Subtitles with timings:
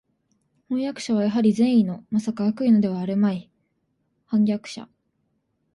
[0.67, 3.51] 飜訳者はやはり善意の（まさか悪意のではあるまい）
[4.27, 4.89] 叛逆者